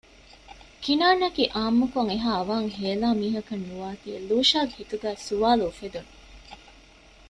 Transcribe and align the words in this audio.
ކިނާންއަކީ 0.83 1.43
އާންމުކޮށް 1.55 2.09
އެހާ 2.11 2.29
އަވަހަށް 2.37 2.73
ހޭލާ 2.79 3.07
މީހަކަށް 3.19 3.65
ނުވާތީ 3.69 4.09
ލޫޝާގެ 4.27 4.73
ހިތުގައި 4.79 5.19
ސުވާލު 5.27 5.63
އުފެދުން 5.67 6.11